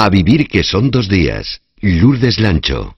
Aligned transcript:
A 0.00 0.08
vivir 0.10 0.46
que 0.46 0.62
son 0.62 0.92
dos 0.92 1.08
días. 1.08 1.60
Lourdes 1.80 2.38
Lancho. 2.38 2.94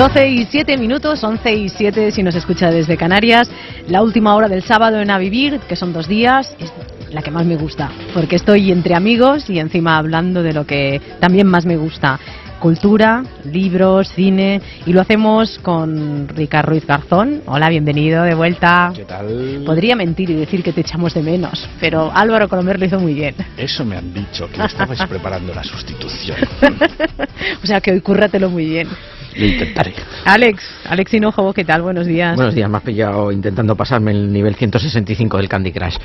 12 0.00 0.28
y 0.28 0.46
7 0.46 0.78
minutos, 0.78 1.22
11 1.22 1.54
y 1.56 1.68
7 1.68 2.10
si 2.10 2.22
nos 2.22 2.34
escucha 2.34 2.70
desde 2.70 2.96
Canarias. 2.96 3.50
La 3.86 4.00
última 4.00 4.34
hora 4.34 4.48
del 4.48 4.62
sábado 4.62 4.98
en 4.98 5.10
A 5.10 5.18
Vivir, 5.18 5.60
que 5.68 5.76
son 5.76 5.92
dos 5.92 6.08
días, 6.08 6.56
es 6.58 6.72
la 7.12 7.20
que 7.20 7.30
más 7.30 7.44
me 7.44 7.56
gusta, 7.56 7.90
porque 8.14 8.36
estoy 8.36 8.72
entre 8.72 8.94
amigos 8.94 9.50
y 9.50 9.58
encima 9.58 9.98
hablando 9.98 10.42
de 10.42 10.54
lo 10.54 10.66
que 10.66 11.02
también 11.20 11.48
más 11.48 11.66
me 11.66 11.76
gusta. 11.76 12.18
Cultura, 12.60 13.22
libros, 13.44 14.08
cine, 14.14 14.62
y 14.86 14.94
lo 14.94 15.02
hacemos 15.02 15.58
con 15.58 16.28
Ricardo 16.28 16.70
Ruiz 16.70 16.86
Garzón. 16.86 17.42
Hola, 17.44 17.68
bienvenido 17.68 18.22
de 18.22 18.34
vuelta. 18.34 18.92
¿Qué 18.96 19.04
tal? 19.04 19.64
Podría 19.66 19.96
mentir 19.96 20.30
y 20.30 20.34
decir 20.34 20.62
que 20.62 20.72
te 20.72 20.80
echamos 20.80 21.12
de 21.12 21.22
menos, 21.22 21.68
pero 21.78 22.10
Álvaro 22.14 22.48
Colomer 22.48 22.78
lo 22.78 22.86
hizo 22.86 22.98
muy 22.98 23.12
bien. 23.12 23.34
Eso 23.54 23.84
me 23.84 23.98
han 23.98 24.14
dicho, 24.14 24.48
que 24.50 24.64
estabais 24.64 25.02
preparando 25.02 25.52
la 25.52 25.62
sustitución. 25.62 26.38
o 27.62 27.66
sea 27.66 27.82
que 27.82 27.92
hoy 27.92 28.00
cúrratelo 28.00 28.48
muy 28.48 28.64
bien. 28.64 28.88
Lo 29.36 29.46
intentaré. 29.46 29.94
Alex, 30.24 30.62
Alex 30.84 31.14
Hinojo, 31.14 31.52
¿qué 31.52 31.64
tal? 31.64 31.82
Buenos 31.82 32.06
días. 32.06 32.36
Buenos 32.36 32.54
días, 32.54 32.68
me 32.68 32.78
has 32.78 32.82
pillado 32.82 33.30
intentando 33.30 33.76
pasarme 33.76 34.10
el 34.10 34.32
nivel 34.32 34.54
165 34.54 35.36
del 35.36 35.48
Candy 35.48 35.72
Crush. 35.72 35.96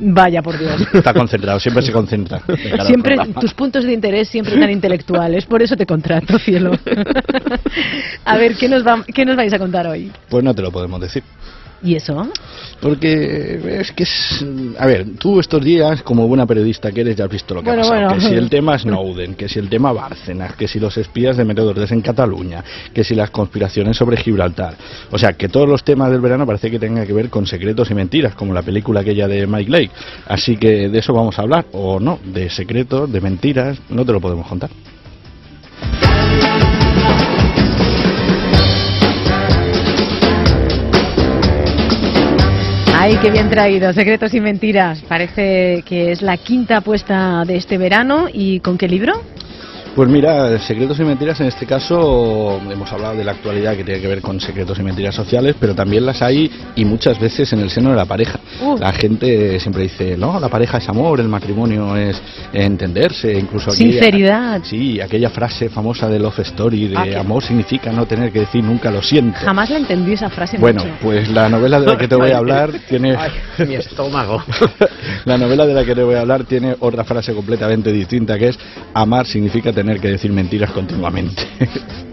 Vaya, 0.00 0.42
por 0.42 0.58
Dios. 0.58 0.80
Está 0.92 1.14
concentrado, 1.14 1.60
siempre 1.60 1.82
se 1.82 1.92
concentra. 1.92 2.40
Siempre, 2.86 3.16
tus 3.40 3.54
puntos 3.54 3.84
de 3.84 3.92
interés 3.92 4.28
siempre 4.28 4.58
tan 4.58 4.70
intelectuales, 4.70 5.46
por 5.46 5.62
eso 5.62 5.76
te 5.76 5.86
contrato, 5.86 6.38
cielo. 6.38 6.72
a 8.24 8.36
ver, 8.36 8.56
¿qué 8.56 8.68
nos, 8.68 8.86
va, 8.86 9.04
¿qué 9.04 9.24
nos 9.24 9.36
vais 9.36 9.52
a 9.52 9.58
contar 9.58 9.86
hoy? 9.86 10.10
Pues 10.28 10.42
no 10.42 10.54
te 10.54 10.62
lo 10.62 10.70
podemos 10.70 11.00
decir. 11.00 11.22
¿Y 11.82 11.96
eso? 11.96 12.28
Porque 12.80 13.80
es 13.80 13.92
que 13.92 14.04
es... 14.04 14.44
A 14.78 14.86
ver, 14.86 15.06
tú 15.18 15.40
estos 15.40 15.62
días, 15.64 16.02
como 16.02 16.28
buena 16.28 16.46
periodista 16.46 16.92
que 16.92 17.00
eres, 17.00 17.16
ya 17.16 17.24
has 17.24 17.30
visto 17.30 17.54
lo 17.54 17.62
que 17.62 17.70
ha 17.70 17.76
pasado. 17.76 18.14
Que 18.14 18.20
si 18.20 18.34
el 18.34 18.48
tema 18.48 18.78
Snowden, 18.78 19.34
que 19.34 19.48
si 19.48 19.58
el 19.58 19.68
tema 19.68 19.92
Bárcenas, 19.92 20.54
que 20.54 20.68
si 20.68 20.78
los 20.78 20.96
espías 20.96 21.36
de 21.36 21.44
Meteorología 21.44 21.94
en 21.94 22.02
Cataluña, 22.02 22.62
que 22.92 23.02
si 23.04 23.14
las 23.14 23.30
conspiraciones 23.30 23.96
sobre 23.96 24.16
Gibraltar. 24.16 24.74
O 25.10 25.18
sea, 25.18 25.32
que 25.32 25.48
todos 25.48 25.68
los 25.68 25.82
temas 25.84 26.10
del 26.10 26.20
verano 26.20 26.46
parece 26.46 26.70
que 26.70 26.78
tengan 26.78 27.06
que 27.06 27.12
ver 27.12 27.30
con 27.30 27.46
secretos 27.46 27.90
y 27.90 27.94
mentiras, 27.94 28.34
como 28.34 28.54
la 28.54 28.62
película 28.62 29.00
aquella 29.00 29.26
de 29.26 29.46
Mike 29.46 29.70
Lake. 29.70 29.90
Así 30.26 30.56
que 30.56 30.88
de 30.88 30.98
eso 30.98 31.12
vamos 31.12 31.38
a 31.38 31.42
hablar, 31.42 31.66
o 31.72 31.98
no, 31.98 32.18
de 32.24 32.50
secretos, 32.50 33.10
de 33.10 33.20
mentiras, 33.20 33.78
no 33.90 34.04
te 34.04 34.12
lo 34.12 34.20
podemos 34.20 34.46
contar. 34.46 34.70
Ay, 43.04 43.18
qué 43.20 43.32
bien 43.32 43.50
traído, 43.50 43.92
secretos 43.92 44.32
y 44.32 44.40
mentiras. 44.40 45.02
Parece 45.08 45.82
que 45.84 46.12
es 46.12 46.22
la 46.22 46.36
quinta 46.36 46.76
apuesta 46.76 47.42
de 47.44 47.56
este 47.56 47.76
verano. 47.76 48.28
¿Y 48.32 48.60
con 48.60 48.78
qué 48.78 48.86
libro? 48.86 49.24
Pues 49.94 50.08
mira, 50.08 50.58
secretos 50.58 50.98
y 51.00 51.04
mentiras 51.04 51.38
en 51.42 51.48
este 51.48 51.66
caso 51.66 52.58
hemos 52.70 52.90
hablado 52.90 53.14
de 53.14 53.24
la 53.24 53.32
actualidad 53.32 53.76
que 53.76 53.84
tiene 53.84 54.00
que 54.00 54.08
ver 54.08 54.22
con 54.22 54.40
secretos 54.40 54.78
y 54.78 54.82
mentiras 54.82 55.14
sociales, 55.14 55.54
pero 55.60 55.74
también 55.74 56.06
las 56.06 56.22
hay 56.22 56.50
y 56.74 56.86
muchas 56.86 57.20
veces 57.20 57.52
en 57.52 57.60
el 57.60 57.68
seno 57.68 57.90
de 57.90 57.96
la 57.96 58.06
pareja. 58.06 58.40
La 58.78 58.90
gente 58.92 59.60
siempre 59.60 59.82
dice, 59.82 60.16
no, 60.16 60.40
la 60.40 60.48
pareja 60.48 60.78
es 60.78 60.88
amor, 60.88 61.20
el 61.20 61.28
matrimonio 61.28 61.94
es 61.94 62.22
entenderse, 62.54 63.38
incluso 63.38 63.70
sinceridad. 63.70 64.62
sí, 64.64 64.98
aquella 64.98 65.28
frase 65.28 65.68
famosa 65.68 66.08
de 66.08 66.18
Love 66.18 66.38
Story 66.38 66.88
de 66.88 66.96
ah, 66.96 67.20
amor 67.20 67.42
significa 67.42 67.92
no 67.92 68.06
tener 68.06 68.32
que 68.32 68.40
decir 68.40 68.64
nunca 68.64 68.90
lo 68.90 69.02
siento. 69.02 69.40
Jamás 69.40 69.68
la 69.68 69.76
entendí 69.76 70.14
esa 70.14 70.30
frase. 70.30 70.56
Bueno, 70.56 70.84
pues 71.02 71.28
la 71.28 71.50
novela 71.50 71.78
de 71.78 71.86
la 71.86 71.98
que 71.98 72.08
te 72.08 72.16
voy 72.16 72.30
a 72.30 72.38
hablar 72.38 72.70
tiene 72.88 73.14
mi 73.58 73.74
estómago. 73.74 74.42
la 75.26 75.36
novela 75.36 75.66
de 75.66 75.74
la 75.74 75.84
que 75.84 75.94
te 75.94 76.02
voy 76.02 76.14
a 76.14 76.22
hablar 76.22 76.44
tiene 76.44 76.76
otra 76.80 77.04
frase 77.04 77.34
completamente 77.34 77.92
distinta 77.92 78.38
que 78.38 78.48
es 78.48 78.58
amar 78.94 79.26
significa 79.26 79.70
tener 79.70 79.81
tener 79.82 80.00
que 80.00 80.08
decir 80.08 80.32
mentiras 80.32 80.70
continuamente. 80.70 81.42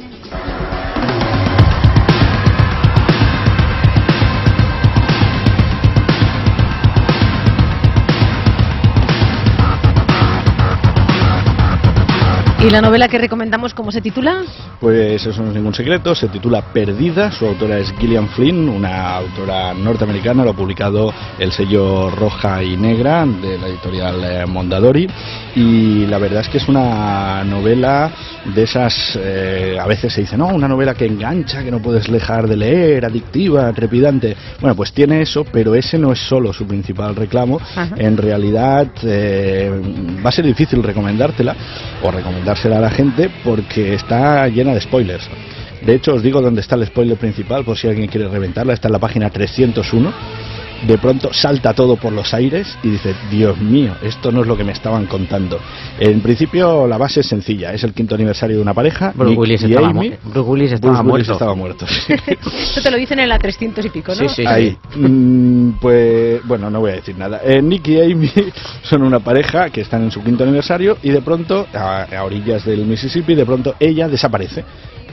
¿Y 12.61 12.69
la 12.69 12.81
novela 12.81 13.07
que 13.07 13.17
recomendamos 13.17 13.73
cómo 13.73 13.89
se 13.89 14.01
titula? 14.01 14.43
Pues 14.81 15.25
eso 15.25 15.41
no 15.41 15.47
es 15.47 15.55
ningún 15.55 15.73
secreto, 15.73 16.13
se 16.13 16.27
titula 16.27 16.61
Perdida, 16.61 17.31
su 17.31 17.45
autora 17.45 17.79
es 17.79 17.93
Gillian 17.97 18.27
Flynn, 18.27 18.67
una 18.67 19.15
autora 19.15 19.73
norteamericana, 19.73 20.43
lo 20.43 20.49
ha 20.49 20.55
publicado 20.55 21.13
el 21.37 21.53
sello 21.53 22.09
Roja 22.09 22.61
y 22.61 22.75
Negra 22.75 23.25
de 23.25 23.57
la 23.57 23.67
editorial 23.67 24.23
eh, 24.25 24.45
Mondadori 24.45 25.07
y 25.55 26.05
la 26.07 26.17
verdad 26.17 26.41
es 26.41 26.49
que 26.49 26.57
es 26.57 26.67
una 26.67 27.45
novela 27.45 28.11
de 28.53 28.63
esas, 28.63 29.17
eh, 29.21 29.77
a 29.79 29.85
veces 29.87 30.13
se 30.13 30.21
dice, 30.21 30.37
no, 30.37 30.47
una 30.47 30.67
novela 30.67 30.93
que 30.93 31.05
engancha, 31.05 31.63
que 31.63 31.71
no 31.71 31.79
puedes 31.79 32.11
dejar 32.11 32.47
de 32.47 32.57
leer, 32.57 33.05
adictiva, 33.05 33.71
trepidante. 33.73 34.35
Bueno, 34.59 34.75
pues 34.75 34.91
tiene 34.91 35.21
eso, 35.21 35.45
pero 35.45 35.75
ese 35.75 35.97
no 35.97 36.11
es 36.11 36.19
solo 36.19 36.53
su 36.53 36.65
principal 36.67 37.15
reclamo. 37.15 37.59
En 37.95 38.17
realidad 38.17 38.87
eh, 39.03 39.71
va 40.23 40.29
a 40.29 40.33
ser 40.33 40.45
difícil 40.45 40.83
recomendártela 40.83 41.55
o 42.03 42.11
recomendársela 42.49 42.77
a 42.77 42.81
la 42.81 42.89
gente 42.89 43.29
porque 43.43 43.93
está 43.93 44.47
llena 44.47 44.73
de 44.73 44.81
spoilers. 44.81 45.29
De 45.85 45.95
hecho, 45.95 46.15
os 46.15 46.23
digo 46.23 46.41
dónde 46.41 46.61
está 46.61 46.75
el 46.75 46.85
spoiler 46.85 47.17
principal, 47.17 47.63
por 47.63 47.77
si 47.77 47.87
alguien 47.87 48.07
quiere 48.07 48.27
reventarla, 48.27 48.73
está 48.73 48.87
en 48.87 48.93
la 48.93 48.99
página 48.99 49.29
301 49.29 50.38
de 50.87 50.97
pronto 50.97 51.33
salta 51.33 51.73
todo 51.73 51.95
por 51.95 52.13
los 52.13 52.33
aires 52.33 52.77
y 52.83 52.89
dice, 52.89 53.15
Dios 53.29 53.57
mío, 53.59 53.95
esto 54.01 54.31
no 54.31 54.41
es 54.41 54.47
lo 54.47 54.55
que 54.57 54.63
me 54.63 54.71
estaban 54.71 55.05
contando. 55.05 55.59
En 55.99 56.21
principio 56.21 56.87
la 56.87 56.97
base 56.97 57.21
es 57.21 57.27
sencilla, 57.27 57.73
es 57.73 57.83
el 57.83 57.93
quinto 57.93 58.15
aniversario 58.15 58.57
de 58.57 58.61
una 58.61 58.73
pareja. 58.73 59.11
Bruce 59.15 59.37
Willis, 59.37 59.63
estaba, 59.63 59.89
Willis 60.43 60.71
estaba 60.71 61.03
muerto. 61.03 61.33
estaba 61.33 61.55
muerto. 61.55 61.85
Esto 62.07 62.81
te 62.81 62.91
lo 62.91 62.97
dicen 62.97 63.19
en 63.19 63.29
la 63.29 63.37
300 63.37 63.85
y 63.85 63.89
pico, 63.89 64.13
¿no? 64.13 64.29
Sí, 64.29 64.29
sí. 64.29 64.45
Ahí. 64.45 64.77
Mm, 64.95 65.71
pues 65.79 66.45
bueno, 66.45 66.69
no 66.69 66.79
voy 66.79 66.91
a 66.91 66.95
decir 66.95 67.17
nada. 67.17 67.41
Eh, 67.43 67.61
Nick 67.61 67.87
y 67.89 68.01
Amy 68.01 68.31
son 68.83 69.03
una 69.03 69.19
pareja 69.19 69.69
que 69.69 69.81
están 69.81 70.03
en 70.03 70.11
su 70.11 70.23
quinto 70.23 70.43
aniversario 70.43 70.97
y 71.03 71.09
de 71.09 71.21
pronto, 71.21 71.67
a, 71.73 72.03
a 72.03 72.23
orillas 72.23 72.65
del 72.65 72.85
Mississippi, 72.85 73.35
de 73.35 73.45
pronto 73.45 73.75
ella 73.79 74.07
desaparece. 74.07 74.63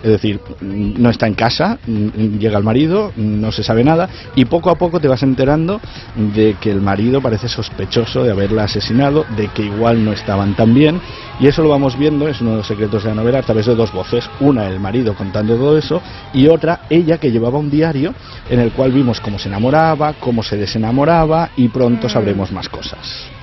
Es 0.03 0.11
decir, 0.11 0.41
no 0.61 1.11
está 1.11 1.27
en 1.27 1.35
casa, 1.35 1.79
llega 1.87 2.59
el 2.59 2.65
marido, 2.65 3.13
no 3.17 3.53
se 3.53 3.63
sabe 3.63 3.85
nada 3.85 4.09
y 4.35 4.45
poco 4.45 4.71
a 4.71 4.77
poco 4.77 5.01
te 5.01 5.09
vas 5.09 5.23
enterando 5.23 5.81
de 6.15 6.57
que 6.61 6.71
el 6.71 6.81
marido 6.81 7.21
parece 7.21 7.49
sospechoso 7.49 8.23
de 8.23 8.31
haberla 8.31 8.65
asesinado, 8.65 9.25
de 9.37 9.49
que 9.49 9.63
igual 9.63 10.05
no 10.05 10.13
estaban 10.13 10.55
tan 10.55 10.75
bien 10.75 11.01
y 11.41 11.47
eso 11.47 11.63
lo 11.63 11.69
vamos 11.69 11.99
viendo, 11.99 12.29
es 12.29 12.41
uno 12.41 12.53
de 12.53 12.57
los 12.59 12.67
secretos 12.67 13.03
de 13.03 13.11
la 13.11 13.17
novela 13.17 13.39
a 13.41 13.43
través 13.43 13.67
de 13.67 13.75
dos 13.75 13.93
voces, 13.93 14.29
una 14.41 14.67
el 14.69 14.81
marido 14.81 15.15
contando 15.15 15.57
todo 15.57 15.77
eso 15.77 16.01
y 16.33 16.49
otra 16.49 16.83
ella 16.91 17.19
que 17.19 17.31
llevaba 17.31 17.59
un 17.59 17.71
diario 17.71 18.15
en 18.49 18.61
el 18.61 18.73
cual 18.73 18.93
vimos 18.93 19.21
cómo 19.21 19.39
se 19.39 19.49
enamoraba, 19.49 20.15
cómo 20.15 20.43
se 20.43 20.57
desenamoraba 20.57 21.51
y 21.57 21.69
pronto 21.69 22.09
sabremos 22.09 22.53
más 22.53 22.69
cosas 22.69 23.36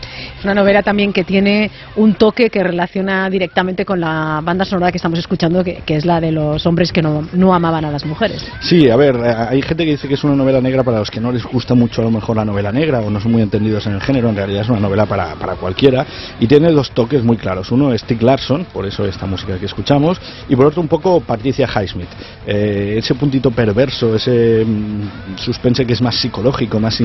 una 0.44 0.54
novela 0.54 0.84
también 0.84 1.14
que 1.14 1.24
tiene 1.24 1.72
un 1.96 2.16
toque 2.16 2.50
que 2.50 2.64
relaciona 2.64 3.30
directamente 3.30 3.86
con 3.86 4.00
la 4.00 4.42
banda 4.44 4.66
sonora 4.66 4.92
que 4.92 4.98
estamos 4.98 5.20
escuchando, 5.20 5.64
que, 5.64 5.82
es 5.88 6.06
la 6.06 6.20
de 6.20 6.32
los 6.32 6.66
hombres 6.66 6.92
que 6.92 7.02
no, 7.02 7.28
no, 7.34 7.54
amaban 7.54 7.86
a 7.86 7.92
las 7.92 8.06
mujeres. 8.06 8.46
Sí, 8.62 8.90
a 8.90 8.96
ver, 8.96 9.16
eh, 9.16 9.36
hay 9.50 9.62
gente 9.62 9.86
que 9.86 9.92
dice 9.92 10.08
que 10.08 10.16
es 10.16 10.24
una 10.24 10.36
novela 10.36 10.60
negra 10.62 10.84
para 10.84 11.00
los 11.00 11.12
que 11.12 11.20
no 11.20 11.32
les 11.32 11.44
gusta 11.44 11.76
mucho 11.76 12.02
a 12.02 12.06
lo 12.06 12.12
mejor 12.12 12.38
la 12.38 12.46
novela 12.46 12.72
negra 12.72 13.00
o 13.00 13.10
no 13.10 13.20
son 13.20 13.32
muy 13.32 13.42
entendidos 13.42 13.86
en 13.88 13.94
el 13.94 14.02
género, 14.02 14.30
en 14.30 14.36
realidad 14.36 14.64
es 14.64 14.70
una 14.70 14.80
novela 14.80 15.06
para, 15.06 15.36
para 15.36 15.56
cualquiera 15.56 16.06
y 16.40 16.48
tiene 16.48 16.72
dos 16.72 16.92
toques 16.92 17.24
muy 17.24 17.38
claros. 17.38 17.72
Uno 17.72 17.94
es 17.94 18.02
Stick 18.02 18.22
Larson, 18.22 18.66
por 18.74 18.86
eso 18.86 19.06
esta 19.06 19.26
música 19.26 19.58
que 19.58 19.66
escuchamos, 19.66 20.20
y 20.50 20.56
por 20.56 20.66
otro 20.66 20.82
un 20.82 20.88
poco 20.88 21.22
Patricia 21.22 21.68
Highsmith. 21.68 22.10
Eh, 22.46 22.96
ese 22.98 23.16
puntito 23.16 23.52
perverso, 23.52 24.16
ese 24.16 24.66
mm, 24.66 25.38
suspense 25.38 25.86
que 25.86 25.94
es 25.94 26.02
más 26.02 26.16
psicológico, 26.16 26.80
más, 26.80 27.00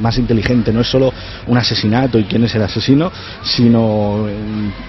más 0.00 0.18
inteligente, 0.18 0.72
no 0.72 0.80
es 0.80 0.88
solo 0.88 1.12
un 1.46 1.58
asesinato 1.58 2.18
y 2.18 2.24
quién 2.24 2.44
es 2.44 2.54
el 2.54 2.62
asesino 2.62 2.83
asesino, 2.84 3.10
sino 3.42 4.26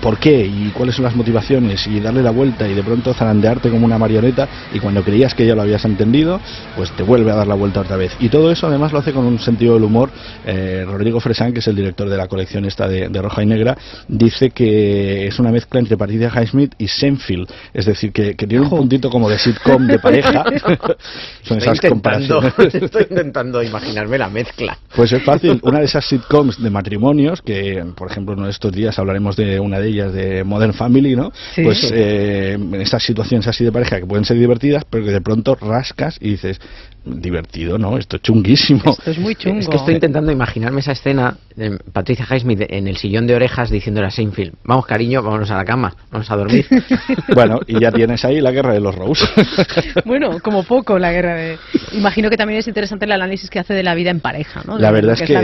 por 0.01 0.17
qué 0.17 0.45
y 0.45 0.69
cuáles 0.69 0.95
son 0.95 1.05
las 1.05 1.15
motivaciones 1.15 1.87
y 1.87 1.99
darle 1.99 2.21
la 2.21 2.31
vuelta 2.31 2.67
y 2.67 2.73
de 2.73 2.83
pronto 2.83 3.13
zarandearte 3.13 3.69
como 3.69 3.85
una 3.85 3.97
marioneta 3.97 4.47
y 4.73 4.79
cuando 4.79 5.03
creías 5.03 5.33
que 5.33 5.45
ya 5.45 5.55
lo 5.55 5.61
habías 5.61 5.85
entendido, 5.85 6.39
pues 6.75 6.91
te 6.91 7.03
vuelve 7.03 7.31
a 7.31 7.35
dar 7.35 7.47
la 7.47 7.55
vuelta 7.55 7.81
otra 7.81 7.95
vez. 7.95 8.15
Y 8.19 8.29
todo 8.29 8.51
eso 8.51 8.67
además 8.67 8.91
lo 8.91 8.99
hace 8.99 9.13
con 9.13 9.25
un 9.25 9.39
sentido 9.39 9.75
del 9.75 9.83
humor. 9.83 10.09
Eh, 10.45 10.83
Rodrigo 10.85 11.19
Fresán, 11.19 11.53
que 11.53 11.59
es 11.59 11.67
el 11.67 11.75
director 11.75 12.09
de 12.09 12.17
la 12.17 12.27
colección 12.27 12.65
esta 12.65 12.87
de, 12.87 13.09
Roja 13.21 13.43
y 13.43 13.45
Negra, 13.45 13.77
dice 14.07 14.51
que 14.51 15.27
es 15.27 15.39
una 15.39 15.51
mezcla 15.51 15.79
entre 15.79 15.97
Patricia 15.97 16.31
Highsmith 16.35 16.73
y 16.77 16.87
Senfield, 16.87 17.49
es 17.73 17.85
decir, 17.85 18.11
que, 18.11 18.35
tiene 18.35 18.61
un 18.61 18.69
puntito 18.69 19.09
como 19.09 19.29
de 19.29 19.39
sitcom 19.39 19.87
de 19.87 19.99
pareja. 19.99 20.43
son 21.41 21.57
esas 21.57 21.79
comparaciones. 21.81 22.53
Estoy 22.57 23.07
intentando 23.09 23.63
imaginarme 23.63 24.17
la 24.17 24.29
mezcla. 24.29 24.77
Pues 24.95 25.11
es 25.13 25.23
fácil. 25.23 25.59
Una 25.63 25.79
de 25.79 25.85
esas 25.85 26.05
sitcoms 26.05 26.61
de 26.61 26.69
matrimonios, 26.69 27.41
que 27.41 27.84
por 27.93 28.09
ejemplo 28.09 28.33
en 28.33 28.45
estos 28.49 28.71
días 28.71 28.97
hablaremos 28.97 29.35
de 29.35 29.59
una 29.59 29.79
de 29.79 29.87
ellas, 29.87 30.13
de 30.13 30.43
Modern 30.43 30.73
Family, 30.73 31.15
¿no? 31.15 31.31
Pues 31.55 31.91
eh, 31.93 32.53
en 32.53 32.81
estas 32.81 33.03
situaciones 33.03 33.47
así 33.47 33.63
de 33.63 33.71
pareja 33.71 33.99
que 33.99 34.05
pueden 34.05 34.25
ser 34.25 34.37
divertidas, 34.37 34.83
pero 34.89 35.05
que 35.05 35.11
de 35.11 35.21
pronto 35.21 35.55
rascas 35.55 36.17
y 36.21 36.31
dices, 36.31 36.59
divertido, 37.05 37.77
¿no? 37.77 37.97
Esto 37.97 38.15
es 38.17 38.23
chunguísimo. 38.23 38.81
Esto 38.85 39.11
es 39.11 39.19
muy 39.19 39.35
chungo. 39.35 39.59
Es 39.59 39.69
que 39.69 39.75
estoy 39.75 39.93
intentando 39.95 40.31
imaginarme 40.31 40.79
esa 40.79 40.93
escena 40.93 41.37
de 41.55 41.77
Patricia 41.93 42.25
Highsmith 42.29 42.61
en 42.67 42.87
el 42.87 42.97
sillón 42.97 43.27
de 43.27 43.35
orejas 43.35 43.69
diciéndole 43.69 44.07
a 44.07 44.11
Seinfeld, 44.11 44.55
vamos 44.63 44.85
cariño, 44.85 45.21
vámonos 45.21 45.51
a 45.51 45.55
la 45.55 45.65
cama, 45.65 45.93
vamos 46.11 46.29
a 46.29 46.35
dormir. 46.35 46.65
bueno, 47.33 47.59
y 47.67 47.79
ya 47.79 47.91
tienes 47.91 48.25
ahí 48.25 48.41
la 48.41 48.51
guerra 48.51 48.73
de 48.73 48.79
los 48.79 48.95
Rose. 48.95 49.25
bueno, 50.05 50.39
como 50.41 50.63
poco 50.63 50.97
la 50.97 51.11
guerra 51.11 51.35
de... 51.35 51.57
Imagino 51.93 52.29
que 52.29 52.37
también 52.37 52.59
es 52.59 52.67
interesante 52.67 53.05
el 53.05 53.11
análisis 53.11 53.49
que 53.49 53.59
hace 53.59 53.73
de 53.73 53.83
la 53.83 53.93
vida 53.93 54.09
en 54.09 54.19
pareja, 54.19 54.63
¿no? 54.65 54.77
la 54.79 54.91
verdad 54.91 55.13
es 55.13 55.21
que, 55.21 55.35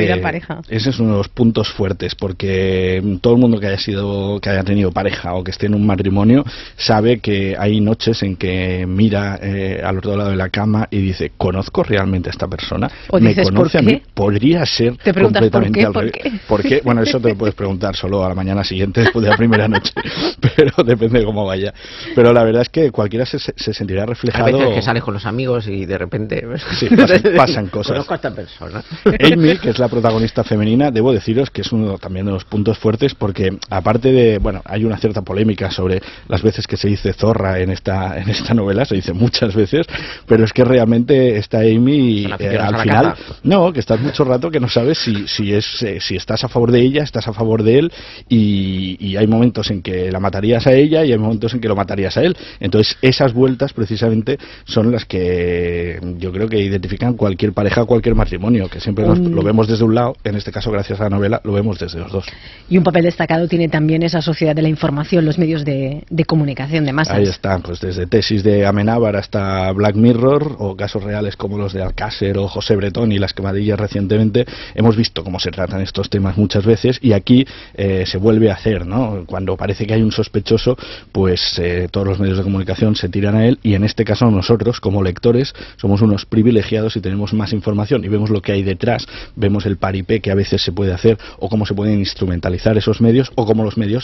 ese 0.69 0.89
es 0.89 0.99
uno 0.99 1.11
de 1.11 1.17
los 1.19 1.29
puntos 1.29 1.69
fuertes, 1.69 2.15
porque 2.15 2.30
todo 2.35 3.33
el 3.33 3.39
mundo 3.39 3.59
que 3.59 3.67
haya 3.67 3.79
sido, 3.79 4.39
que 4.39 4.49
haya 4.49 4.63
tenido 4.63 4.91
pareja 4.91 5.33
o 5.33 5.43
que 5.43 5.51
esté 5.51 5.67
en 5.67 5.75
un 5.75 5.85
matrimonio, 5.85 6.43
sabe 6.75 7.19
que 7.19 7.55
hay 7.57 7.79
noches 7.81 8.23
en 8.23 8.35
que 8.35 8.85
mira 8.87 9.39
eh, 9.41 9.81
al 9.83 9.97
otro 9.97 10.15
lado 10.15 10.29
de 10.29 10.35
la 10.35 10.49
cama 10.49 10.87
y 10.89 10.99
dice, 10.99 11.31
conozco 11.37 11.83
realmente 11.83 12.29
a 12.29 12.31
esta 12.31 12.47
persona, 12.47 12.89
me 13.19 13.35
conoce 13.35 13.79
a 13.79 13.81
mí, 13.81 14.01
podría 14.13 14.65
ser 14.65 14.97
completamente 14.97 15.85
al 15.85 15.93
revés. 15.93 16.13
¿Por 16.47 16.63
qué? 16.63 16.81
Bueno, 16.83 17.01
eso 17.01 17.19
te 17.19 17.29
lo 17.29 17.35
puedes 17.35 17.55
preguntar 17.55 17.95
solo 17.95 18.23
a 18.25 18.29
la 18.29 18.35
mañana 18.35 18.63
siguiente 18.63 19.01
después 19.01 19.23
de 19.23 19.29
la 19.29 19.37
primera 19.37 19.67
noche, 19.67 19.93
pero 20.55 20.83
depende 20.83 21.19
de 21.19 21.25
cómo 21.25 21.45
vaya. 21.45 21.73
Pero 22.15 22.33
la 22.33 22.43
verdad 22.43 22.63
es 22.63 22.69
que 22.69 22.91
cualquiera 22.91 23.25
se, 23.25 23.39
se 23.39 23.73
sentirá 23.73 24.05
reflejado. 24.05 24.47
A 24.47 24.51
veces 24.51 24.75
que 24.75 24.81
sales 24.81 25.03
con 25.03 25.13
los 25.13 25.25
amigos 25.25 25.67
y 25.67 25.85
de 25.85 25.97
repente 25.97 26.43
sí, 26.79 26.87
pasan, 27.37 27.67
cosas. 27.67 27.93
Conozco 27.93 28.13
a 28.13 28.15
esta 28.15 28.33
persona. 28.33 28.83
Amy, 29.19 29.57
que 29.57 29.69
es 29.69 29.79
la 29.79 29.87
protagonista 29.87 30.43
femenina, 30.43 30.91
debo 30.91 31.13
deciros 31.13 31.49
que 31.49 31.61
es 31.61 31.71
uno 31.71 31.97
también 31.97 32.20
de 32.25 32.31
los 32.31 32.45
puntos 32.45 32.77
fuertes 32.77 33.15
porque 33.15 33.57
aparte 33.69 34.11
de, 34.11 34.37
bueno, 34.37 34.61
hay 34.65 34.83
una 34.83 34.97
cierta 34.97 35.21
polémica 35.21 35.71
sobre 35.71 36.01
las 36.27 36.41
veces 36.41 36.67
que 36.67 36.77
se 36.77 36.87
dice 36.87 37.13
zorra 37.13 37.59
en 37.59 37.71
esta 37.71 38.19
en 38.19 38.29
esta 38.29 38.53
novela, 38.53 38.85
se 38.85 38.95
dice 38.95 39.13
muchas 39.13 39.55
veces, 39.55 39.87
pero 40.25 40.43
es 40.43 40.53
que 40.53 40.63
realmente 40.63 41.37
está 41.37 41.59
Amy 41.59 42.27
eh, 42.39 42.57
al 42.57 42.77
final 42.81 43.13
no 43.43 43.71
que 43.73 43.79
estás 43.79 43.99
mucho 43.99 44.23
rato 44.23 44.49
que 44.51 44.59
no 44.59 44.69
sabes 44.69 44.97
si 44.97 45.27
si 45.27 45.53
es 45.53 45.81
eh, 45.83 45.99
si 45.99 46.15
estás 46.15 46.43
a 46.43 46.47
favor 46.47 46.71
de 46.71 46.81
ella 46.81 47.03
estás 47.03 47.27
a 47.27 47.33
favor 47.33 47.63
de 47.63 47.79
él 47.79 47.91
y, 48.29 49.15
hay 49.21 49.27
momentos 49.27 49.69
en 49.69 49.81
que 49.81 50.09
la 50.09 50.19
matarías 50.19 50.65
a 50.67 50.73
ella 50.73 51.03
y 51.03 51.11
hay 51.11 51.17
momentos 51.17 51.53
en 51.53 51.59
que 51.59 51.67
lo 51.67 51.75
matarías 51.75 52.15
a 52.17 52.23
él. 52.23 52.35
Entonces 52.59 52.97
esas 53.01 53.33
vueltas 53.33 53.73
precisamente 53.73 54.39
son 54.63 54.91
las 54.91 55.05
que 55.05 55.99
yo 56.17 56.31
creo 56.31 56.47
que 56.47 56.59
identifican 56.59 57.13
cualquier 57.15 57.53
pareja 57.53 57.85
cualquier 57.85 58.15
matrimonio 58.15 58.69
que 58.69 58.79
siempre 58.79 59.05
lo 59.05 59.43
vemos 59.43 59.67
desde 59.67 59.83
un 59.83 59.95
lado 59.95 60.15
en 60.23 60.35
este 60.35 60.51
caso 60.51 60.71
gracias 60.71 60.99
a 61.01 61.03
la 61.03 61.09
novela 61.09 61.41
lo 61.43 61.53
vemos 61.53 61.77
desde 61.79 62.00
los 62.01 62.11
dos 62.11 62.25
y 62.69 62.77
un 62.77 62.83
papel 62.83 63.03
destacado 63.03 63.47
tiene 63.47 63.67
también 63.67 64.03
esa 64.03 64.21
sociedad 64.21 64.55
de 64.55 64.61
la 64.61 64.69
información 64.69 65.25
los 65.25 65.37
medios 65.37 65.65
de, 65.65 66.03
comunicación 66.27 66.85
de 66.85 66.93
masas 66.93 67.17
ahí 67.17 67.23
está 67.23 67.57
pues 67.59 67.79
desde 67.79 68.07
tesis 68.07 68.43
de 68.43 68.65
Amenábar 68.65 69.15
hasta 69.15 69.71
Black 69.71 69.95
Mirror 69.95 70.55
o 70.59 70.75
casos 70.75 71.03
reales 71.03 71.35
como 71.35 71.57
los 71.57 71.73
de 71.73 71.81
Alcácer 71.81 72.37
o 72.37 72.47
José 72.47 72.75
Bretón 72.75 73.11
y 73.11 73.19
las 73.19 73.33
quemadillas 73.33 73.79
recientemente, 73.79 74.45
hemos 74.75 74.95
visto 74.95 75.23
cómo 75.23 75.39
se 75.39 75.51
tratan 75.51 75.81
estos 75.81 76.09
temas 76.09 76.37
muchas 76.37 76.65
veces 76.65 76.99
y 77.01 77.13
aquí 77.13 77.45
eh, 77.75 78.03
se 78.05 78.17
vuelve 78.17 78.51
a 78.51 78.55
hacer, 78.55 78.85
¿no? 78.85 79.23
Cuando 79.25 79.57
parece 79.57 79.85
que 79.85 79.93
hay 79.93 80.01
un 80.01 80.11
sospechoso, 80.11 80.77
pues 81.11 81.59
eh, 81.59 81.87
todos 81.91 82.07
los 82.07 82.19
medios 82.19 82.37
de 82.37 82.43
comunicación 82.43 82.95
se 82.95 83.09
tiran 83.09 83.35
a 83.35 83.45
él 83.45 83.59
y 83.63 83.75
en 83.75 83.83
este 83.83 84.05
caso 84.05 84.29
nosotros, 84.29 84.79
como 84.79 85.03
lectores, 85.03 85.53
somos 85.77 86.01
unos 86.01 86.25
privilegiados 86.25 86.95
y 86.95 87.01
tenemos 87.01 87.33
más 87.33 87.53
información 87.53 88.03
y 88.03 88.07
vemos 88.07 88.29
lo 88.29 88.41
que 88.41 88.51
hay 88.51 88.63
detrás, 88.63 89.07
vemos 89.35 89.65
el 89.65 89.77
paripé 89.77 90.21
que 90.21 90.31
a 90.31 90.35
veces 90.35 90.61
se 90.61 90.71
puede 90.71 90.93
hacer 90.93 91.17
o 91.39 91.49
cómo 91.49 91.65
se 91.65 91.73
instrumentalizar 91.99 92.77
esos 92.77 93.01
medios 93.01 93.31
o 93.35 93.45
cómo 93.45 93.63
los 93.63 93.77
medios 93.77 93.91